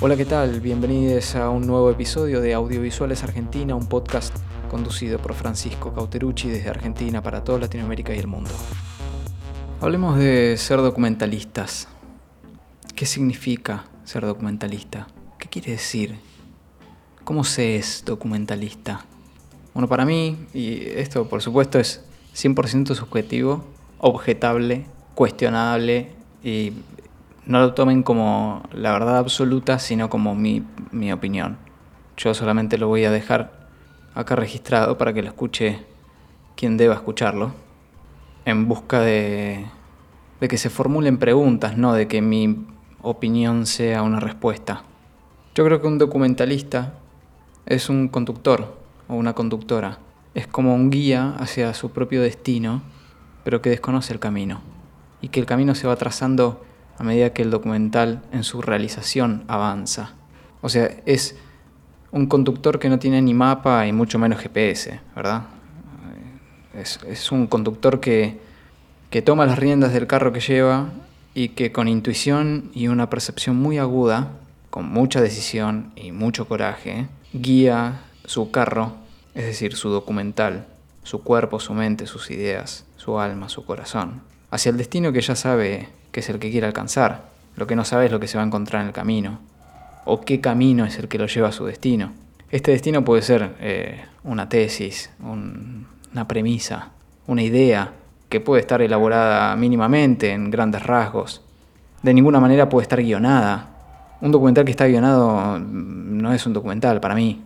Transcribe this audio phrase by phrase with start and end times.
[0.00, 0.60] Hola, ¿qué tal?
[0.60, 4.36] Bienvenidos a un nuevo episodio de Audiovisuales Argentina, un podcast
[4.68, 8.50] conducido por Francisco Cauterucci desde Argentina para toda Latinoamérica y el mundo.
[9.80, 11.86] Hablemos de ser documentalistas.
[12.96, 15.06] ¿Qué significa ser documentalista?
[15.38, 16.16] ¿Qué quiere decir?
[17.22, 19.06] ¿Cómo se es documentalista?
[19.74, 22.02] Bueno, para mí, y esto por supuesto es
[22.34, 23.64] 100% subjetivo,
[23.98, 26.10] objetable, cuestionable
[26.42, 26.72] y
[27.46, 31.58] no lo tomen como la verdad absoluta, sino como mi, mi, opinión.
[32.16, 33.68] Yo solamente lo voy a dejar
[34.14, 35.84] acá registrado para que lo escuche
[36.56, 37.52] quien deba escucharlo,
[38.44, 39.66] en busca de,
[40.40, 42.66] de que se formulen preguntas, no de que mi
[43.02, 44.84] opinión sea una respuesta.
[45.54, 46.94] Yo creo que un documentalista
[47.66, 48.76] es un conductor
[49.08, 49.98] o una conductora.
[50.34, 52.82] Es como un guía hacia su propio destino,
[53.44, 54.62] pero que desconoce el camino.
[55.20, 56.64] Y que el camino se va trazando
[56.98, 60.12] a medida que el documental en su realización avanza.
[60.60, 61.36] O sea, es
[62.10, 65.42] un conductor que no tiene ni mapa y mucho menos GPS, ¿verdad?
[66.74, 68.38] Es, un conductor que,
[69.10, 70.90] que toma las riendas del carro que lleva
[71.34, 74.30] y que con intuición y una percepción muy aguda,
[74.70, 78.94] con mucha decisión y mucho coraje, guía su carro,
[79.34, 80.66] es decir, su documental,
[81.02, 85.36] su cuerpo, su mente, sus ideas, su alma, su corazón, hacia el destino que ya
[85.36, 87.24] sabe que es el que quiere alcanzar.
[87.56, 89.40] Lo que no sabe es lo que se va a encontrar en el camino.
[90.04, 92.12] O qué camino es el que lo lleva a su destino.
[92.52, 96.90] Este destino puede ser eh, una tesis, una premisa,
[97.26, 97.94] una idea
[98.28, 101.42] que puede estar elaborada mínimamente en grandes rasgos.
[102.04, 103.70] De ninguna manera puede estar guionada.
[104.20, 107.42] Un documental que está guionado mm, no es un documental para mí.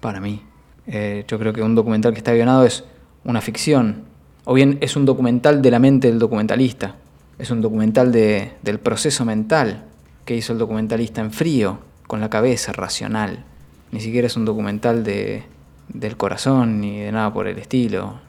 [0.00, 0.40] Para mí.
[0.86, 2.84] Eh, yo creo que un documental que está guionado es
[3.24, 4.04] una ficción.
[4.46, 6.94] O bien es un documental de la mente del documentalista.
[7.38, 9.84] Es un documental de, del proceso mental
[10.24, 13.44] que hizo el documentalista en frío, con la cabeza, racional.
[13.92, 15.44] Ni siquiera es un documental de,
[15.88, 18.20] del corazón ni de nada por el estilo.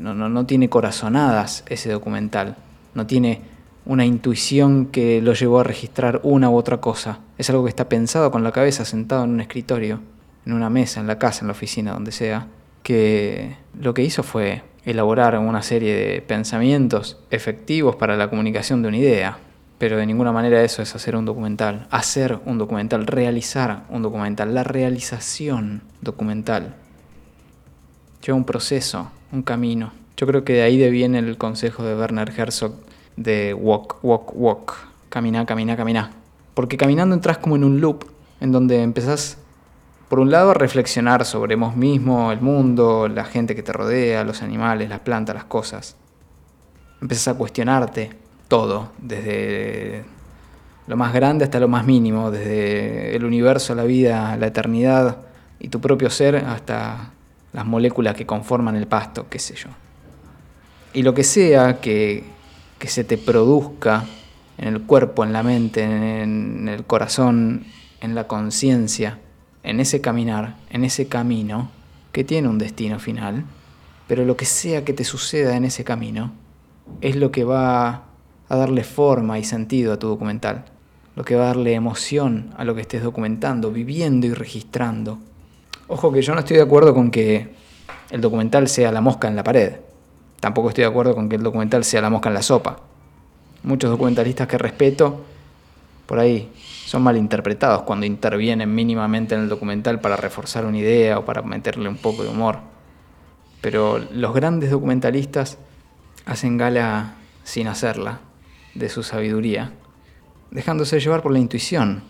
[0.00, 2.56] no, no, no tiene corazonadas ese documental.
[2.94, 3.40] No tiene
[3.86, 7.20] una intuición que lo llevó a registrar una u otra cosa.
[7.38, 10.00] Es algo que está pensado con la cabeza sentado en un escritorio,
[10.46, 12.48] en una mesa, en la casa, en la oficina, donde sea,
[12.82, 18.88] que lo que hizo fue elaborar una serie de pensamientos efectivos para la comunicación de
[18.88, 19.38] una idea,
[19.78, 21.86] pero de ninguna manera eso es hacer un documental.
[21.90, 26.74] Hacer un documental, realizar un documental, la realización documental.
[28.24, 29.92] Lleva un proceso, un camino.
[30.16, 32.74] Yo creo que de ahí viene el consejo de Werner Herzog
[33.16, 34.74] de walk, walk, walk.
[35.08, 36.10] Camina, camina, camina.
[36.54, 38.04] Porque caminando entras como en un loop
[38.40, 39.38] en donde empezás
[40.14, 44.42] por un lado, reflexionar sobre vos mismo, el mundo, la gente que te rodea, los
[44.42, 45.96] animales, las plantas, las cosas.
[47.02, 48.10] Empiezas a cuestionarte
[48.46, 50.04] todo, desde
[50.86, 55.16] lo más grande hasta lo más mínimo, desde el universo, la vida, la eternidad
[55.58, 57.10] y tu propio ser hasta
[57.52, 59.70] las moléculas que conforman el pasto, qué sé yo.
[60.92, 62.22] Y lo que sea que,
[62.78, 64.04] que se te produzca
[64.58, 67.64] en el cuerpo, en la mente, en el corazón,
[68.00, 69.18] en la conciencia,
[69.64, 71.70] en ese caminar, en ese camino,
[72.12, 73.44] que tiene un destino final,
[74.06, 76.32] pero lo que sea que te suceda en ese camino
[77.00, 78.04] es lo que va
[78.48, 80.66] a darle forma y sentido a tu documental,
[81.16, 85.18] lo que va a darle emoción a lo que estés documentando, viviendo y registrando.
[85.88, 87.54] Ojo que yo no estoy de acuerdo con que
[88.10, 89.76] el documental sea la mosca en la pared.
[90.40, 92.80] Tampoco estoy de acuerdo con que el documental sea la mosca en la sopa.
[93.62, 95.24] Muchos documentalistas que respeto
[96.06, 96.52] por ahí
[96.84, 101.88] son malinterpretados cuando intervienen mínimamente en el documental para reforzar una idea o para meterle
[101.88, 102.58] un poco de humor.
[103.60, 105.56] Pero los grandes documentalistas
[106.26, 108.20] hacen gala sin hacerla
[108.74, 109.72] de su sabiduría,
[110.50, 112.02] dejándose llevar por la intuición,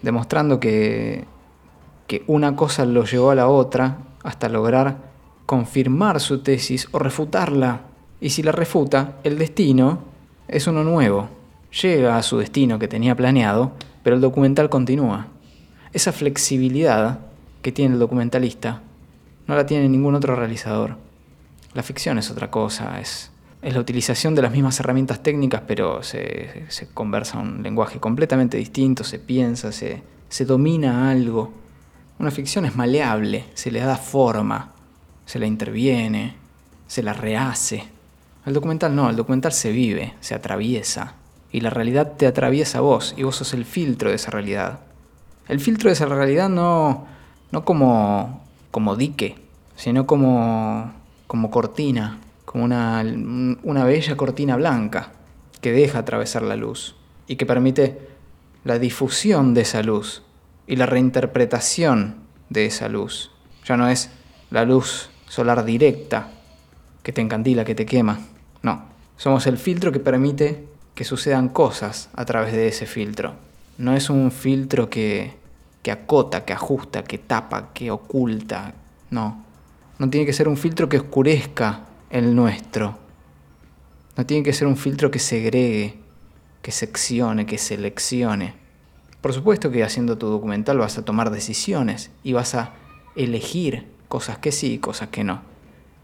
[0.00, 1.26] demostrando que,
[2.06, 5.12] que una cosa lo llevó a la otra hasta lograr
[5.44, 7.82] confirmar su tesis o refutarla.
[8.20, 9.98] Y si la refuta, el destino
[10.48, 11.41] es uno nuevo
[11.80, 15.28] llega a su destino que tenía planeado, pero el documental continúa.
[15.92, 17.20] Esa flexibilidad
[17.62, 18.82] que tiene el documentalista
[19.46, 20.96] no la tiene ningún otro realizador.
[21.74, 23.30] La ficción es otra cosa, es,
[23.62, 28.56] es la utilización de las mismas herramientas técnicas, pero se, se conversa un lenguaje completamente
[28.58, 31.52] distinto, se piensa, se, se domina algo.
[32.18, 34.72] Una ficción es maleable, se le da forma,
[35.24, 36.36] se la interviene,
[36.86, 37.84] se la rehace.
[38.44, 41.14] El documental no, el documental se vive, se atraviesa,
[41.52, 44.80] y la realidad te atraviesa a vos y vos sos el filtro de esa realidad.
[45.48, 47.06] El filtro de esa realidad no,
[47.50, 49.36] no como, como dique,
[49.76, 50.92] sino como,
[51.26, 53.04] como cortina, como una,
[53.62, 55.12] una bella cortina blanca
[55.60, 56.96] que deja atravesar la luz
[57.26, 58.08] y que permite
[58.64, 60.22] la difusión de esa luz
[60.66, 62.16] y la reinterpretación
[62.48, 63.30] de esa luz.
[63.66, 64.10] Ya no es
[64.50, 66.30] la luz solar directa
[67.02, 68.20] que te encandila, que te quema.
[68.62, 68.84] No,
[69.16, 73.34] somos el filtro que permite que sucedan cosas a través de ese filtro.
[73.78, 75.34] No es un filtro que,
[75.82, 78.74] que acota, que ajusta, que tapa, que oculta.
[79.10, 79.44] No.
[79.98, 81.80] No tiene que ser un filtro que oscurezca
[82.10, 82.98] el nuestro.
[84.16, 85.96] No tiene que ser un filtro que segregue,
[86.60, 88.54] que seccione, que seleccione.
[89.20, 92.72] Por supuesto que haciendo tu documental vas a tomar decisiones y vas a
[93.16, 95.42] elegir cosas que sí y cosas que no.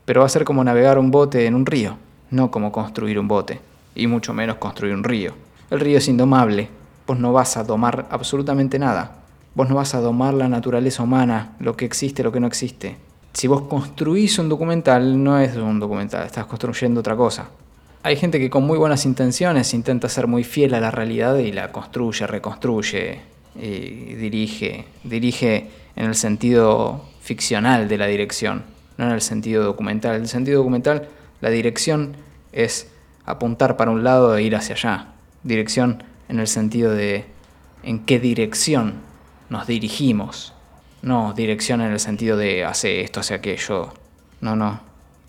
[0.05, 1.99] Pero va a ser como navegar un bote en un río,
[2.31, 3.61] no como construir un bote,
[3.95, 5.35] y mucho menos construir un río.
[5.71, 6.69] El río es indomable,
[7.07, 9.17] vos no vas a domar absolutamente nada.
[9.55, 12.97] Vos no vas a domar la naturaleza humana, lo que existe, lo que no existe.
[13.33, 17.49] Si vos construís un documental, no es un documental, estás construyendo otra cosa.
[18.03, 21.51] Hay gente que con muy buenas intenciones intenta ser muy fiel a la realidad y
[21.51, 23.21] la construye, reconstruye,
[23.57, 28.63] y dirige, dirige en el sentido ficcional de la dirección,
[28.97, 30.17] no en el sentido documental.
[30.17, 31.09] En el sentido documental,
[31.41, 32.17] la dirección
[32.53, 32.89] es
[33.29, 35.07] apuntar para un lado e ir hacia allá.
[35.43, 37.27] Dirección en el sentido de
[37.83, 38.95] en qué dirección
[39.51, 40.55] nos dirigimos.
[41.03, 43.93] No dirección en el sentido de hace esto, hace aquello.
[44.41, 44.81] No, no.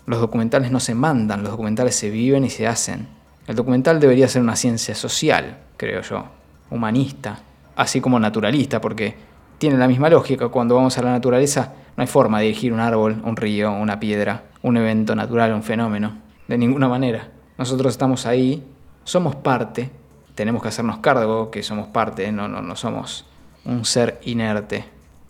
[0.06, 3.06] Los documentales no se mandan, los documentales se viven y se hacen.
[3.46, 6.24] El documental debería ser una ciencia social, creo yo,
[6.70, 7.40] humanista,
[7.76, 9.14] así como naturalista, porque
[9.58, 10.48] tiene la misma lógica.
[10.48, 14.00] Cuando vamos a la naturaleza no hay forma de dirigir un árbol, un río, una
[14.00, 16.18] piedra, un evento natural, un fenómeno.
[16.48, 17.28] De ninguna manera.
[17.60, 18.64] Nosotros estamos ahí,
[19.04, 19.90] somos parte,
[20.34, 23.26] tenemos que hacernos cargo que somos parte, no, no, no somos
[23.66, 24.86] un ser inerte.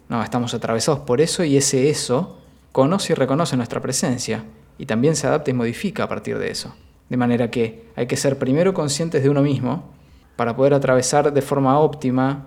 [0.09, 2.38] No, estamos atravesados por eso y ese eso
[2.71, 4.44] conoce y reconoce nuestra presencia
[4.79, 6.73] y también se adapta y modifica a partir de eso.
[7.09, 9.91] De manera que hay que ser primero conscientes de uno mismo
[10.37, 12.47] para poder atravesar de forma óptima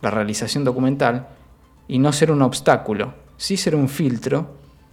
[0.00, 1.28] la realización documental
[1.86, 4.48] y no ser un obstáculo, sí ser un filtro,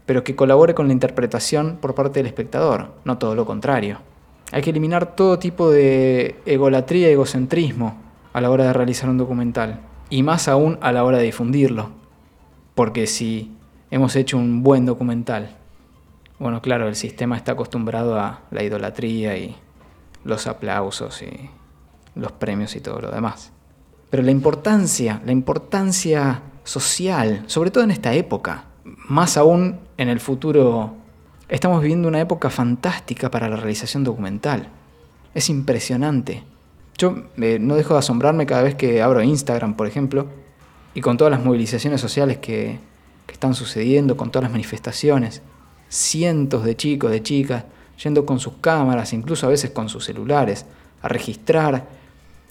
[0.06, 4.08] pero que colabore con la interpretación por parte del espectador, no todo lo contrario.
[4.52, 7.98] Hay que eliminar todo tipo de egolatría egocentrismo
[8.34, 11.92] a la hora de realizar un documental, y más aún a la hora de difundirlo,
[12.76, 13.52] porque si
[13.92, 15.58] hemos hecho un buen documental,
[16.40, 19.56] bueno, claro, el sistema está acostumbrado a la idolatría y
[20.24, 21.50] los aplausos y
[22.16, 23.52] los premios y todo lo demás.
[24.10, 30.20] Pero la importancia, la importancia social, sobre todo en esta época, más aún en el
[30.20, 30.96] futuro,
[31.50, 34.70] estamos viviendo una época fantástica para la realización documental.
[35.34, 36.44] Es impresionante.
[36.98, 40.28] Yo eh, no dejo de asombrarme cada vez que abro Instagram, por ejemplo,
[40.94, 42.80] y con todas las movilizaciones sociales que,
[43.32, 45.44] están sucediendo, con todas las manifestaciones
[45.88, 47.64] cientos de chicos, de chicas,
[48.04, 50.66] yendo con sus cámaras, incluso a veces con sus celulares,
[51.02, 51.88] a registrar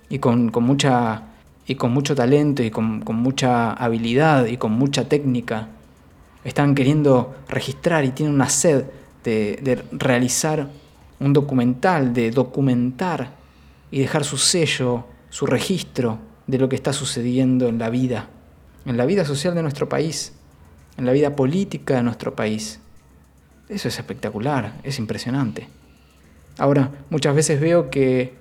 [0.09, 5.69] y con mucho talento y con, mucha habilidad y con mucha técnica.
[6.44, 8.85] Están queriendo registrar y tienen una sed
[9.25, 10.69] de, de realizar
[11.20, 13.32] un documental, de documentar
[13.90, 18.29] y dejar su sello, su registro de lo que está sucediendo en la vida,
[18.87, 20.32] en la vida social de nuestro país,
[20.96, 22.81] en la vida política de nuestro país.
[23.69, 25.69] Eso es espectacular, es impresionante.
[26.58, 28.34] Ahora, muchas veces veo que,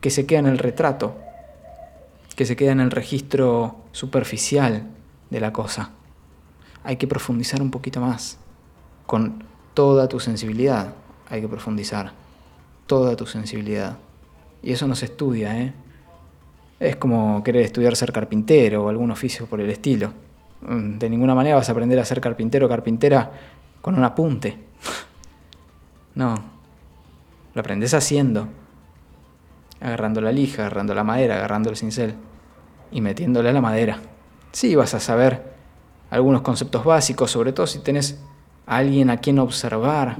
[0.00, 1.16] que se queda en el retrato,
[2.36, 4.86] que se queda en el registro superficial
[5.30, 5.90] de la cosa.
[6.86, 8.38] Hay que profundizar un poquito más,
[9.06, 9.42] con
[9.74, 10.94] toda tu sensibilidad.
[11.28, 12.12] Hay que profundizar,
[12.86, 13.98] toda tu sensibilidad.
[14.62, 15.74] Y eso no se estudia, ¿eh?
[16.78, 20.12] Es como querer estudiar ser carpintero o algún oficio por el estilo.
[20.60, 23.32] Mm, de ninguna manera vas a aprender a ser carpintero o carpintera
[23.82, 24.56] con un apunte.
[26.14, 26.34] No,
[27.52, 28.48] lo aprendes haciendo,
[29.80, 32.14] agarrando la lija, agarrando la madera, agarrando el cincel
[32.90, 33.98] y metiéndole a la madera.
[34.52, 35.55] Sí, vas a saber
[36.10, 38.18] algunos conceptos básicos, sobre todo si tenés
[38.66, 40.16] a alguien a quien observar,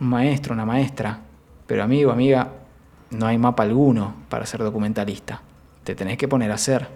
[0.00, 1.20] un maestro, una maestra.
[1.66, 2.50] Pero amigo, amiga,
[3.10, 5.42] no hay mapa alguno para ser documentalista.
[5.84, 6.88] Te tenés que poner a hacer.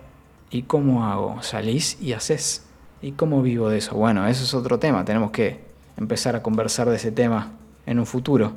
[0.51, 1.43] ¿Y cómo hago?
[1.43, 2.65] Salís y haces.
[3.03, 3.95] ¿Y cómo vivo de eso?
[3.95, 5.05] Bueno, eso es otro tema.
[5.05, 5.61] Tenemos que
[5.97, 7.53] empezar a conversar de ese tema
[7.87, 8.53] en un futuro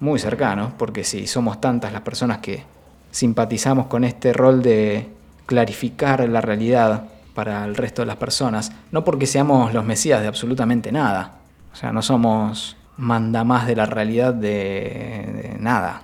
[0.00, 2.64] muy cercano, porque si somos tantas las personas que
[3.10, 5.08] simpatizamos con este rol de
[5.46, 7.04] clarificar la realidad
[7.38, 11.38] para el resto de las personas, no porque seamos los mesías de absolutamente nada,
[11.72, 16.02] o sea, no somos mandamás de la realidad de, de nada.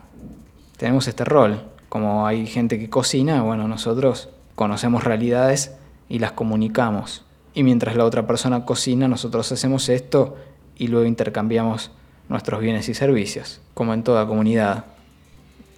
[0.77, 5.73] Tenemos este rol, como hay gente que cocina, bueno, nosotros conocemos realidades
[6.09, 7.25] y las comunicamos.
[7.53, 10.37] Y mientras la otra persona cocina, nosotros hacemos esto
[10.77, 11.91] y luego intercambiamos
[12.29, 14.85] nuestros bienes y servicios, como en toda comunidad.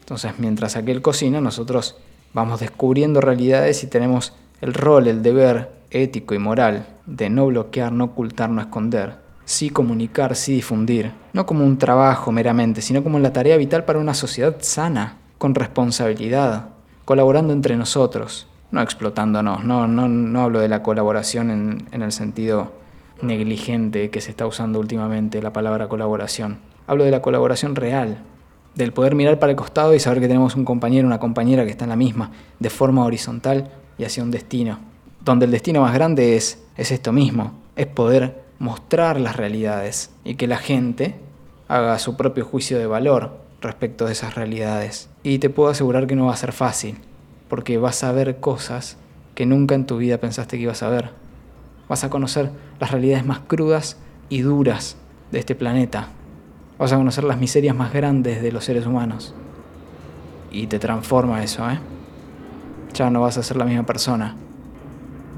[0.01, 1.97] Entonces, mientras aquel cocina, nosotros
[2.35, 7.93] vamos descubriendo realidades y tenemos el rol, el deber ético y moral de no bloquear,
[7.93, 13.19] no ocultar, no esconder, sí comunicar, sí difundir, no como un trabajo meramente, sino como
[13.19, 16.71] la tarea vital para una sociedad sana, con responsabilidad,
[17.05, 22.73] colaborando entre nosotros, no explotándonos, no, no, no hablo de la colaboración en, el sentido
[23.23, 28.19] negligente que se está usando últimamente la palabra colaboración, hablo de la colaboración real,
[28.75, 31.71] del poder mirar para el costado y saber que tenemos un compañero, una compañera que
[31.71, 34.79] está en la misma, de forma horizontal y hacia un destino.
[35.25, 40.35] Donde el destino más grande es, es esto mismo, es poder mostrar las realidades y
[40.35, 41.17] que la gente
[41.69, 45.09] haga su propio juicio de valor respecto de esas realidades.
[45.23, 46.99] Y te puedo asegurar que no va a ser fácil,
[47.49, 48.97] porque vas a ver cosas
[49.35, 51.11] que nunca en tu vida pensaste que ibas a ver.
[51.89, 52.51] Vas a conocer
[52.81, 53.97] las realidades más crudas
[54.29, 54.97] y duras
[55.31, 56.09] de este planeta,
[56.79, 59.35] Vas a conocer las miserias más grandes de los seres humanos.
[60.51, 61.79] Y te transforma eso, ¿eh?
[62.97, 64.35] Ya no vas a ser la misma persona.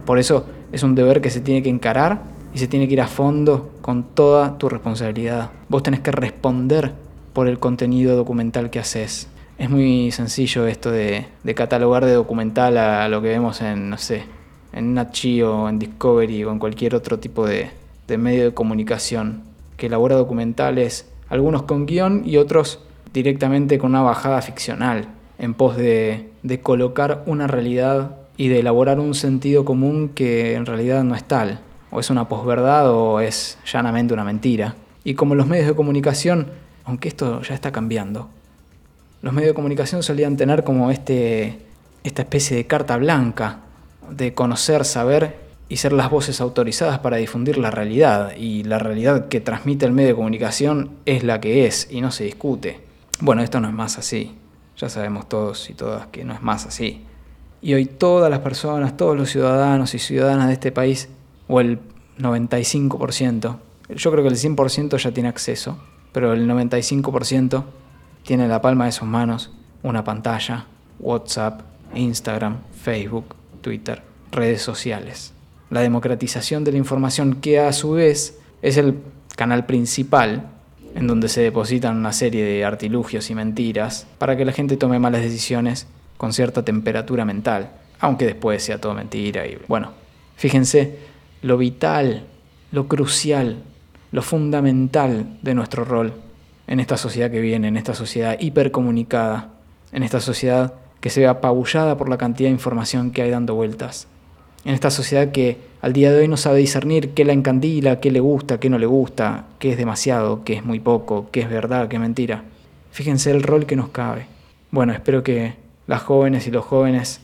[0.07, 2.23] Por eso es un deber que se tiene que encarar
[2.55, 5.51] y se tiene que ir a fondo con toda tu responsabilidad.
[5.69, 6.93] Vos tenés que responder
[7.33, 9.29] por el contenido documental que haces.
[9.59, 14.23] Es muy sencillo esto de, catalogar de documental a, lo que vemos en, no sé,
[14.73, 17.71] en Nat o en Discovery o en cualquier otro tipo de,
[18.07, 19.43] de medio de comunicación
[19.77, 22.81] que elabora documentales algunos con guion y otros
[23.13, 26.31] directamente con una bajada ficcional, en pos de,
[26.63, 31.61] colocar una realidad y de elaborar un sentido común que en realidad no es tal,
[31.91, 34.75] o es una posverdad o es llanamente una mentira.
[35.05, 36.49] Y como los medios de comunicación,
[36.85, 38.29] aunque esto ya está cambiando,
[39.23, 41.59] los medios de comunicación solían tener como este,
[42.05, 43.61] esta especie de carta blanca
[44.11, 48.33] de conocer, saber y ser las voces autorizadas para difundir la realidad.
[48.37, 52.11] Y la realidad que transmite el medio de comunicación es la que es y no
[52.11, 52.81] se discute.
[53.21, 54.35] Bueno, esto no es más así.
[54.79, 57.05] Ya sabemos todos y todas que no es más así.
[57.61, 61.09] Y hoy todas las personas, todos los ciudadanos y ciudadanas de este país,
[61.49, 61.81] o el
[62.19, 63.57] 95%,
[63.97, 65.79] yo creo que el 100% ya tiene acceso,
[66.13, 67.65] pero el 95%
[68.23, 69.51] tiene en la palma de sus manos
[69.83, 70.67] una pantalla,
[71.01, 71.63] WhatsApp,
[71.95, 75.33] Instagram, Facebook, Twitter, redes sociales
[75.71, 78.99] la democratización de la información, que a su vez es el
[79.37, 80.51] canal principal
[80.99, 84.99] en donde se depositan una serie de artilugios y mentiras para que la gente tome
[84.99, 85.87] malas decisiones
[86.17, 89.93] con cierta temperatura mental, aunque después sea todo mentira y bueno,
[90.35, 90.99] fíjense
[91.41, 92.25] lo vital,
[92.73, 93.63] lo crucial,
[94.11, 96.15] lo fundamental de nuestro rol
[96.67, 99.51] en esta sociedad que viene, en esta sociedad hipercomunicada,
[99.93, 103.55] en esta sociedad que se ve apabullada por la cantidad de información que hay dando
[103.55, 104.09] vueltas
[104.65, 108.11] en esta sociedad que al día de hoy no sabe discernir qué la encandila, qué
[108.11, 111.49] le gusta, qué no le gusta, qué es demasiado, qué es muy poco, qué es
[111.49, 112.45] verdad, qué mentira.
[112.91, 114.27] Fíjense el rol que nos cabe.
[114.71, 115.55] Bueno, espero que
[115.87, 117.21] las jóvenes y los jóvenes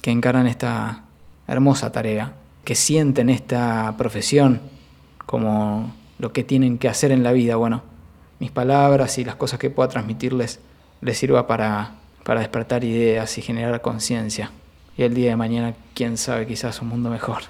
[0.00, 1.04] que encaran esta
[1.46, 2.32] hermosa tarea,
[2.64, 4.60] que sienten esta profesión
[5.26, 7.82] como lo que tienen que hacer en la vida, bueno,
[8.38, 10.60] mis palabras y las cosas que pueda transmitirles
[11.00, 14.50] les sirva para, para despertar ideas y generar conciencia
[14.98, 17.44] y el día de mañana, quién sabe, quizás un mundo mejor.